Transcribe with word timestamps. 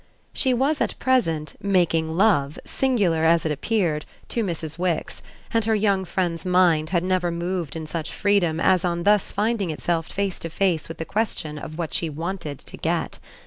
She 0.33 0.51
was 0.51 0.81
at 0.81 0.97
present 0.97 1.53
making 1.61 2.17
love, 2.17 2.57
singular 2.65 3.23
as 3.23 3.45
it 3.45 3.51
appeared, 3.51 4.07
to 4.29 4.43
Mrs. 4.43 4.79
Wix, 4.79 5.21
and 5.53 5.63
her 5.65 5.75
young 5.75 6.05
friend's 6.05 6.43
mind 6.43 6.89
had 6.89 7.03
never 7.03 7.29
moved 7.29 7.75
in 7.75 7.85
such 7.85 8.11
freedom 8.11 8.59
as 8.59 8.83
on 8.83 9.03
thus 9.03 9.31
finding 9.31 9.69
itself 9.69 10.07
face 10.07 10.39
to 10.39 10.49
face 10.49 10.87
with 10.87 10.97
the 10.97 11.05
question 11.05 11.59
of 11.59 11.77
what 11.77 11.93
she 11.93 12.09
wanted 12.09 12.57
to 12.57 12.77
get. 12.77 13.19